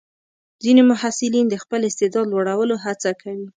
ځینې 0.63 0.81
محصلین 0.91 1.45
د 1.49 1.55
خپل 1.63 1.79
استعداد 1.89 2.25
لوړولو 2.31 2.75
هڅه 2.85 3.11
کوي. 3.21 3.47